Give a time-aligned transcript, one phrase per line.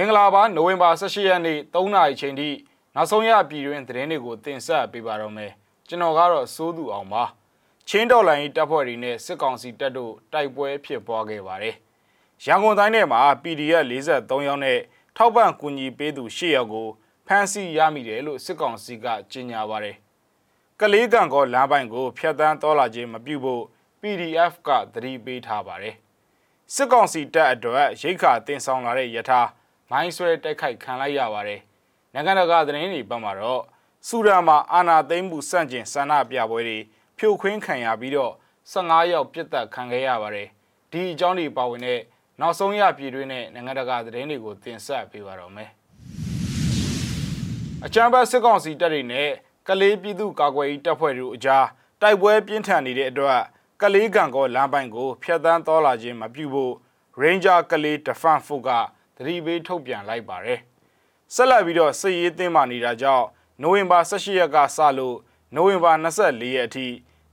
[0.00, 2.48] မင်္ဂလာပါနိုဝင်ဘာ18ရက်နေ့3နာရီချိန်ထိ
[2.94, 5.52] နောက်ဆုံးရပြည်တွင်သတင်းတွေကိုတင်ဆက်ပေးပါတော့မယ်
[5.88, 7.24] ကျွန်တော်ကတော့စိုးသူအောင်ပါ
[7.88, 11.74] ချင်းတော်လိုင်းတပ်ဖွဲ့တွေနဲ့စစ်ကောင်စီတပ်တို့တိုက်ပွဲဖြစ်ပွားခဲ့ပါတယ်
[12.44, 14.78] ရန်ကုန်တိုင်းထဲမှာ PDF 43ယောက်နဲ့
[15.16, 16.88] ထောက်ပံ့ကူညီပေးသူ10ယောက်ကို
[17.26, 19.96] ဖမ်းဆီးရမိတယ်လို့စစ်ကောင်စီကကြေညာပါတယ်
[20.80, 23.62] ကလေးကံကောလမ်းပိုင်းကိုဖျက်ဆီးတော်လာခြင်းမပြုဖို့
[24.00, 25.94] PDF ကသတိပေးထားပါတယ်
[26.74, 29.40] စစ်ကောင်စီတပ်အတွက်ရိတ်ခါတင်ဆောင်လာတဲ့ယထာ
[29.90, 31.60] မိုင်းဆွဲတိုက်ခိုက်ခံလိုက်ရပါတယ်။
[32.14, 33.62] နိုင်ငံတကာသတင်းတွေဘက်မှာတော့
[34.06, 36.78] စူဒန်မှာအာဏာသိမ်းမှုစန့်ကျင်ဆန္ဒပြပွဲတွေ
[37.18, 38.32] ဖြိုခွင်းခံရပြီးတော့
[38.72, 40.48] 15ယောက်ပြစ်ဒဏ်ခံခဲ့ရပါတယ်။
[40.92, 42.00] ဒီအကြောင်းတွေပါဝင်တဲ့
[42.40, 45.70] နောက်ဆုံးရပြည်တွင်းနဲ့နိုင်ငံတကာသတင်းတွေကိုတင်ဆက်ပေးပါတော့မယ်။
[47.84, 49.28] အကြမ်းဖက်စစ်ကောင်စီတပ်တွေနဲ့
[49.68, 51.66] ကလေးပြည်သူ့ကာကွယ်ရေးတပ်ဖွဲ့တို့အကြား
[52.02, 53.40] တိုက်ပွဲပြင်းထန်နေတဲ့အတွက်
[53.82, 56.72] ကလေးကံကောလမ်းပိုင်းကိုဖျက်ဆီးတော်လာခြင်းမပြုဖို့
[57.22, 58.70] Ranger ကလေး Defense Force က
[59.18, 60.60] သတိပေးထုတ်ပြန်လိုက်ပါတယ်။
[61.34, 63.26] ဆက်လက်ပြီးတော့စစ်ရေးသင်းမှနေတာကြောင့်
[63.62, 65.16] နိုဝင်ဘာ18ရက်ကစလို့
[65.54, 66.86] နိုဝင်ဘာ24ရက်အထိ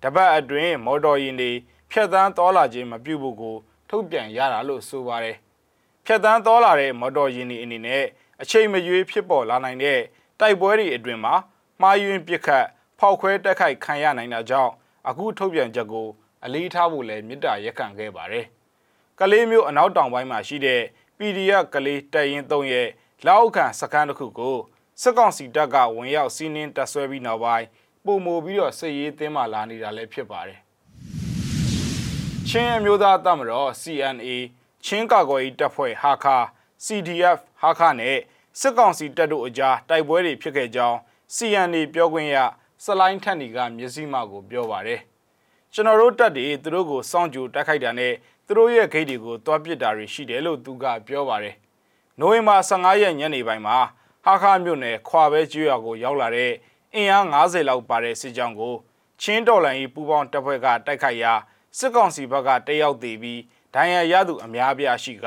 [0.03, 1.51] တပတ်အတွင်းမော်တော်ယာဉ်တွေ
[1.91, 3.55] ဖြတ်သန်းတော်လာခြင်းမပြုဖို့ကို
[3.89, 5.37] ထုတ်ပြန်ရတာလို့ဆိုပါတယ်။
[6.05, 8.03] ဖြတ်သန်းတော်လာတဲ့မော်တော်ယာဉ်တွေအနေနဲ့
[8.41, 9.99] အချိန်မရွေးဖြစ်ပေါ်လာနိုင်တဲ့
[10.39, 11.35] တိုက်ပွဲတွေအတွင်မှာ
[11.81, 12.65] မှားယွင်းပစ်ခတ်
[12.99, 14.71] ဖောက်ခွဲတက်ခိုက်ခံရနိုင်တာကြောင့်
[15.07, 16.07] အခုထုတ်ပြန်ချက်ကို
[16.45, 18.45] အလေးထားဖို့လည်းမြစ်တာရက်ခံခဲ့ပါတယ်။
[19.19, 20.81] ကလေးမျိုးအနောက်တောင်ပိုင်းမှာရှိတဲ့
[21.17, 22.89] PDF ကလေးတပ်ရင်း3ရဲ့
[23.27, 24.58] လောက်ခံစခန်းတစ်ခုကို
[25.02, 27.66] စစ်ကောင်စီတပ်ကဝင်ရောက်စီးနင်းတပ်ဆွဲပြီးနောက်ပိုင်း
[28.05, 30.59] ပုံမိုပြီးတော့စစ်ရေးတင်းမာလာနေတာလည်းဖြစ်ပါတယ်။
[32.47, 34.30] ချင်းအမျိုးသားတပ်မတော် CNA
[34.85, 36.38] ချင်းကာကွယ်ရေးတပ်ဖွဲ့ဟာခါ
[36.85, 38.17] CDF ဟာခါနဲ့
[38.59, 40.97] စစ်ကောင်စီတပ်တို့အကြားတိုက်ပွဲတွေဖြစ်ခဲ့ကြောင်း
[41.35, 42.38] CNA ပြောခွင့်ရ
[42.83, 45.02] စလိုင်းထက်နီကမျက်စိမှကိုပြောပါတယ်။
[45.73, 48.13] ကျွန်တော်တို့တပ်တွေသူတို့ကိုစောင့်ကြိုတိုက်ခိုက်တာနဲ့
[48.47, 51.55] သူတို့ရဲ့ဂိတ်တွေကိုတွားပစ်တာတွေရှိတယ်လို့သူကပြောပါတယ်။
[52.19, 53.77] နိုဝင်ဘာ15ရက်ညနေပိုင်းမှာ
[54.25, 56.51] ဟာခါမြို့နယ်ခွာပဲကျွော်ကိုရောက်လာတဲ့
[56.94, 58.75] အင်အား90လောက်ပါတဲ့စစ်ကြောင်းကို
[59.22, 61.33] ချင်းတော်လိုင်းပူပေါင်းတပ်ဖွဲ့ကတိုက်ခိုက်ရာ
[61.78, 63.41] စစ်ကောင်စီဘက်ကတယောက်သေးပြီး
[63.73, 65.25] ဒဏ်ရာရသူအများပြားရှိက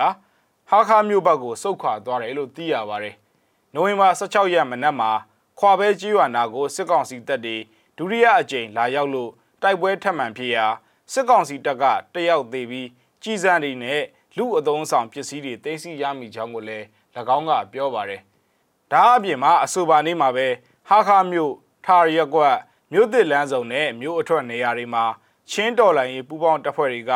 [0.70, 3.14] ဟာခါမြို့ဘက်ကိုစုတ်ခွာသွားတယ်လို့သိရပါတယ်။
[3.74, 5.10] နိုဝင်ဘာ16ရက်မနက်မှာ
[5.58, 7.56] ခွာပဲကျွော်နာကိုစစ်ကောင်စီတပ်တွေ
[7.96, 9.30] ဒုတိယအကြိမ်လာရောက်လို့
[9.62, 10.66] တိုက်ပွဲထပ်မံဖြစ်ရာ
[11.12, 12.88] စစ်ကောင်စီတပ်ကတယောက်သေးပြီး
[13.22, 14.02] ကြီးစံတွေနဲ့
[14.36, 16.84] လူအသုံးဆောင်ပစ္စည်းတွေသိသိရမိကြောင်းကိုလည်း၎
[17.36, 18.20] င်းကပြောပါတယ်။
[18.92, 20.46] ဒါအပြင်မှာအဆိုပါနေ့မှာပဲ
[20.88, 21.52] ဟာခါမြို့
[21.84, 22.56] ထာရက်ကွက်
[22.92, 25.04] မြို့သစ်လမ်းစုံနဲ့မြို့အထွက်နေရာတွေမှာ
[25.50, 27.12] ချင်းတော်လိုင်းရေးပူးပေါင်းတပ်ဖွဲ့တွေက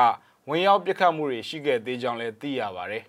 [0.49, 3.03] ဝင်ရောက်ပစ်ခတ်မှုတွေရှိခဲ့သေးကြောင်းလည်းသိရပါတယ်။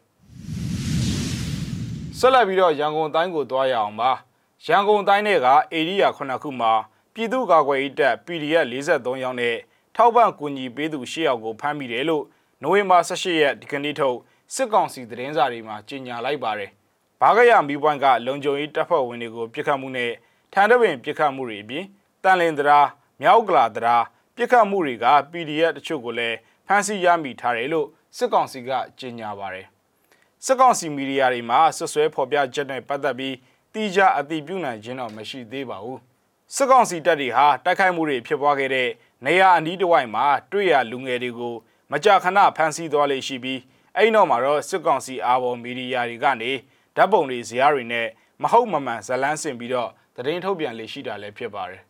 [2.20, 4.12] ဆက်လက်ပြီးတော့ရန်ကုန်တိုင်းကိုသွားရအောင်ပါ။
[4.68, 6.72] ရန်ကုန်တိုင်းနယ်ကဧရိယာ9ခုမှာ
[7.14, 9.56] ပြည်သူ့ကာကွယ်ရေးတပ် PDF 43ယောက်နဲ့
[9.96, 12.24] ထောက်ပံ့ကူညီပေးသူ10ယောက်ကိုဖမ်းမိတယ်လို့
[12.63, 14.18] နိုဝင်ဘာ18ရက်ဒီကနေ့ထုတ်
[14.53, 16.72] စစ်ကောင်စီသတင်းစာတွေမှာကြေညာလိုက်ပါတယ်။
[17.22, 20.12] ဘာကရမီပွိုင်းကလုံခြုံရေးတပ်ဖွဲ့ဝင်တွေကိုပြစ်ခတ်မှုနဲ့
[20.53, 21.85] ထန်တပင်ပြစ်ခတ်မှုတွေအပြင်
[22.24, 22.79] တန်လင်တရာ
[23.22, 23.96] မြောက်ကလာတရာ
[24.35, 26.38] ပြစ်ခတ်မှုတွေက PDF တချို့ကိုလည်း
[26.68, 27.88] ဖမ်းဆီးရမိထားတယ်လို့
[28.18, 29.68] စစ်ကောင်စီကကြေညာပါတယ်။
[30.45, 33.35] စစ်ကောင်စီမီဒီယာတွေမှာဆွဆွဲဖော်ပြချက်နဲ့ပတ်သက်ပြီး
[33.74, 36.00] တိကျအသိပြုနိုင်ခြင်းတော့မရှိသေးပါဘူး။
[36.56, 38.90] စစ်ကောင်စီတပ်တွေဟာတိုက်ခိုက်မှုတွေဖြစ်ပွားခဲ့တဲ့
[39.25, 41.56] နေရာအနီးတစ်ဝိုက်မှာတွေ့ရလူငယ်တွေကို
[41.96, 43.59] မကြာခဏဖမ်းဆီးသွားလေရှိပြီး
[43.98, 46.52] အဲ့နောက်မှာတော့စစ်ကောင်စီအာဘော်မီဒီယာတွေကနေ
[46.96, 48.08] ဓာတ်ပုံတွေဇာတ်တွေနဲ့
[48.42, 51.81] မဟုတ်မမှန်ဇလန်းဆင်ပြီးတော့သတင်းထုတ်ပြန်လေရှိတာလည်းဖြစ်ပါတယ်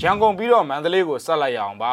[0.00, 1.92] ရန်ကုန်ပြီးတော့မန္တလေးကိုဆက်လိုက်ရအောင်ပါ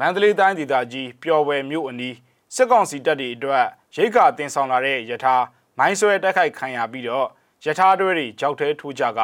[0.00, 2.16] မန္တလေးတိုင်းဒေသကြီးပျော်ဝယ်မြို့အနီး
[2.54, 5.36] စစ်ကောင်စီတပ်တွေအတွက်ရိတ်ခါတင်ဆောင်လာတဲ့ယထာ
[5.78, 7.26] မိုင်းဆွဲတိုက်ခိုက်ခံရပြီးတော့
[7.64, 9.20] ယထာတွဲတွေကြောက်ထဲထိုးကြက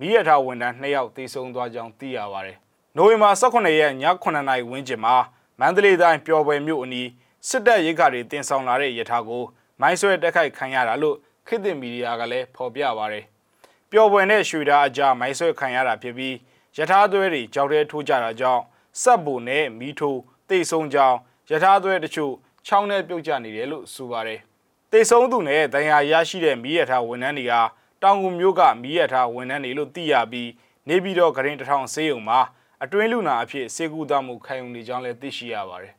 [0.00, 2.58] မိရထာဝန်ထမ်း2ယောက်သေဆုံးသွားကြောင်းသိရပါတယ်
[2.96, 5.16] နိုဝင်ဘာ18ရက်ည9:00နာရီဝန်းကျင်မှာ
[5.60, 7.08] မန္တလေးတိုင်းပျော်ပွဲမြို့အနီး
[7.48, 9.44] စစ်တပ်ရိတ်ခါတွေတင်ဆောင်လာတဲ့ရထားကို
[9.80, 11.16] မိုင်းဆွဲတက်ခိုက်ခံရတာလို့
[11.46, 13.24] ခေတ်သစ်မီဒီယာကလည်းဖော်ပြပါရတယ်။
[13.90, 16.34] ပျော်ပွဲနဲ့ရွှေဓာအကြားမိုင်းဆွဲခံရတာဖြစ်ပြီး
[16.76, 18.62] ရထားသွဲတွေကြောက်တဲထိုးကြတာကြောင့်
[19.02, 21.18] စက်ဘူနဲ့မီးထိုးတိတ်ဆုံးကြောင်း
[21.50, 22.32] ရထားသွဲတချို့
[22.66, 24.40] ချောင်းနဲ့ပြုတ်ကျနေတယ်လို့ဆိုပါတယ်။
[24.92, 27.54] တိတ်ဆုံးသူနဲ့ဒဏ်ရာရရှိတဲ့မီးရထားဝန်ထမ်းတွေက
[28.02, 30.50] တောင်ကူမျိုးကမီးရထားဝန်ထမ်းတွေလို့သိရပြီး
[30.88, 32.40] နေပြည်တော်ဂရင်တထောင်ဆေးရုံမှာ
[32.86, 35.92] အတွင်းလူနာအဖြစ်စေကူသမှုခံယူနေကြောင်းလည်းသိရှိရပါတယ်။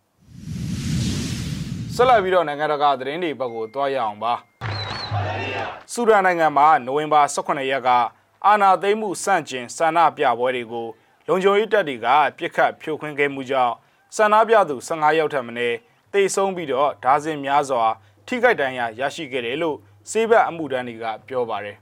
[1.96, 4.34] ဆက်လက်ပြီးတော့နိုင်ငံတကာသတင်းတွေဘက်ကိုတွားရအောင်ပါ။
[5.92, 7.90] ဆူဒန်နိုင်ငံမှာနိုဝင်ဘာ18ရက်က
[8.46, 10.88] အာဏာသိမ်းမှုစန့်ကျင်ဆန္ဒပြပွဲတွေကို
[11.28, 13.74] လုံခြုံရေးတပ်တွေကပြစ်ခတ်ဖြိုခွင်းခဲ့မှုကြောင့်
[14.16, 15.52] ဆန္ဒပြသူ15ယောက်ထပ်မံ
[16.14, 17.84] တေဆုံးပြီးတော့ဒါဇင်များစွာ
[18.28, 19.78] ထိခိုက်ဒဏ်ရာရရှိခဲ့တယ်လို့
[20.12, 21.78] စေဘက်အမှုတန်းတွေကပြောပါတယ်။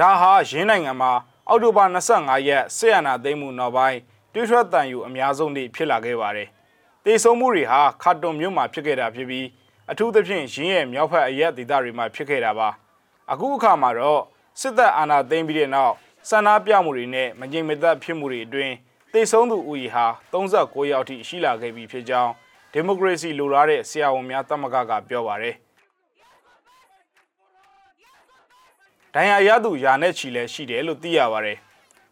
[0.00, 1.12] ဒါဟာရင်းနိုင်ငံမှာ
[1.48, 3.98] အောက်တိုဘာ25ရက်ဆေးရနာသိမ်းမှုနောက်ပိုင်း
[4.32, 6.48] တွေးထွက်တန်ယူအများဆုံးနေ့ဖြစ်လာခဲ့ပါတယ်။
[7.04, 9.46] တေဆုံးမှုတွေဟာခါတွန်မြို့မှာဖြစ်ခဲ့တာဖြစ်ပြီး
[9.90, 12.68] အထူးသဖြင့်ရင်းရဲ့မြောက်ဖက်အရက်ဒေသတွေမှာဖြစ်ခဲ့တာပါ
[13.32, 14.22] အခုအခါမှာတော့
[14.60, 15.94] စစ်တပ်အာဏာသိမ်းပြီးတဲ့နောက်
[16.28, 18.74] ဆန္ဒပြမှုတွေနဲ့မငြိမ်မသက်ဖြစ်မှုတွေအတွင်း
[19.12, 22.32] တိတ်ဆုံးသူဦးရေဟာ39ယောက်ထိရှိလာခဲ့ပြီဖြစ်ကြောင်း
[22.72, 25.54] ဒီမိုကရေစီလိုလားတဲ့ဆရာဝန်များတမကကပြောပါတယ်
[29.14, 31.58] ဒဏ်ရာရသူယာနဲ့ချီလဲရှိတယ်လို့သိရပါတယ်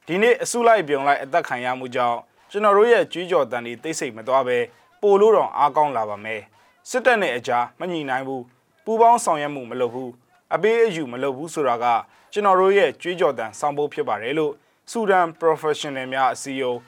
[0.06, 2.18] ဒီနေ့အစုလိုက်ပြုံလိုက်အသက်ခံရမှုကြောင့်
[2.50, 4.58] ကျွန်တော်တို့ရဲ့ကြွေးကြော်တန်တွေသိစိတ်မသွားပဲ
[5.02, 6.42] ပိုလို့တော့အားကောင်းလာပါမယ်
[6.90, 8.44] စစ်တပ်နဲ့အကြားမညီနိုင်ဘူး
[8.84, 10.10] ပူပေါင်းဆောင်ရွက်မှုမလုပ်ဘူး
[10.54, 11.86] အပေးအယူမလုပ်ဘူးဆိုတာက
[12.32, 14.52] ကျွန်တော်တို့ရဲ့ကြွေးကြော်တန်ဆောင်ဖို့ဖြစ်ပါတယ်လို့
[14.90, 16.78] ဆူဒန် Professional များအစည်းအရုံး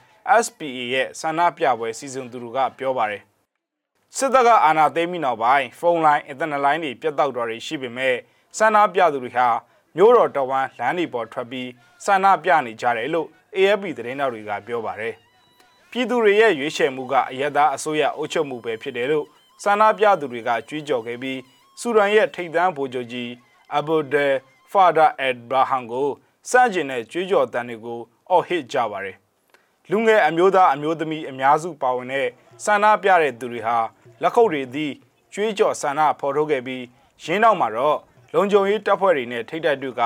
[0.45, 3.21] SPA ရဲ့ဆန္ဒပြပွဲစီစဉ်သူတို့ကပြောပါတယ်
[4.17, 8.15] စစ်တပ်ကအာဏာသိမ်းပြီးနောက်ပိုင်းဖုန်းလိုင်းအင်တာနက်လိုင်းတွေပြတ်တောက်တော်တွေရှိပေမဲ့
[8.57, 9.47] ဆန္ဒပြသူတွေဟာ
[9.97, 11.69] မျိုးတော်တော်ဝမ်းလမ်းတွေပေါ်ထွက်ပြီး
[12.05, 15.13] ဆန္ဒပြနေကြတယ်လို့ AFP သတင်းတောက်တွေကပြောပါတယ်
[15.91, 19.25] ပြည်သူတွေရဲ့ရွေးချယ်မှုကအယက်သားအစိုးရအုပ်ချုပ်မှုပဲဖြစ်တယ်လို့
[19.63, 21.39] ဆန္ဒပြသူတွေကကြွေးကြော်ခဲ့ပြီး
[21.79, 23.31] ဆူဒန်ရဲ့ထိပ်တန်းဗိုလ်ချုပ်ကြီး
[23.77, 24.33] အဘူဒယ်
[24.71, 26.09] ဖာဒါအက်ဘရာဟမ်ကို
[26.49, 27.99] စန့်ကျင်တဲ့ကြွေးကြော်တန်တွေကို
[28.29, 29.17] အော်ဟစ်ကြပါတယ်
[29.91, 32.27] လူငယ်အမျိုးသားအမျိုးသမီးအများစုပါဝင်တဲ့
[32.63, 33.77] ဆန္ဒပြတဲ့သူတွေဟာ
[34.21, 34.93] လက်ခုပ်တွေသည်
[35.33, 36.83] ကြွေးကြော်ဆန္ဒဖော်ထုတ်ခဲ့ပြီး
[37.23, 37.97] ရင်းနောက်မှာတော့
[38.37, 40.01] လုံခြုံရေးတပ်ဖွဲ့တွေနဲ့ထိတ်တိုက်တွေ့က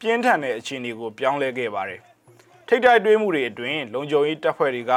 [0.00, 2.00] ပြင်းထန်တဲ့အခြေအနေကိုပြောင်းလဲခဲ့ပါတယ်
[2.66, 4.92] ထိတ်တိုက်တွေ့မှုတွေအတွင်းလုံခြုံရေးတပ်ဖွဲ့တွေက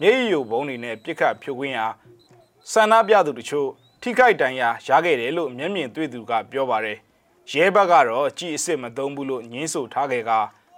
[0.00, 1.86] မျက်ရည်ယိုဘုံတွေနဲ့ပြစ်ခတ်ဖြိုခွင်းရာ
[2.72, 3.68] ဆန္ဒပြသူတချို့
[4.02, 6.98] ထိခိုက်ဒဏ်ရာရခဲ့တယ်လို့မျက်မြင်တွေ့သူကပြောပါတယ်
[7.52, 10.32] ရဲဘက်ကတော့ကြည်အစ်စ်မသုံးဘူးလို့ညင်းဆိုထားခဲ့က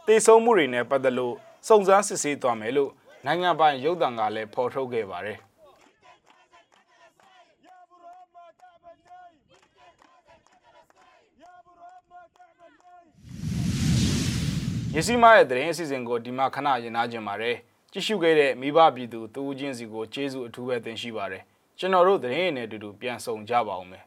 [0.07, 1.35] တေဆုံးမှုတွေနဲ့ပတ်သက်လို့
[1.69, 2.91] စုံစမ်းစစ်ဆေးသွားမယ်လို့
[3.27, 5.39] နိုင်ငံပိုင်ရုပ်သံကလည်းဖော်ထုတ်ခဲ့ပါတယ်
[14.95, 17.57] ရစီမရဲ့သတင်းအစီအစဉ်ကိုဒီမှာခဏရင်နာကြင်ပါတယ်
[17.93, 21.43] ကြည့်ရှုခဲ့တဲ့မိဘပြည်သူတူဦးချင်းစီကိုကျေးဇူးအထူးပဲတင်ရှိပါတယ်
[21.79, 24.05] ကျွန်တော်တို့သတင်းရည်နဲ့အတူတူပြန်ဆောင်ကြပါအောင်မယ်